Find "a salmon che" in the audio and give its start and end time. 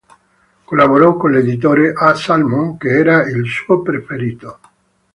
1.95-2.87